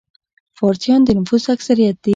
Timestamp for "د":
1.03-1.09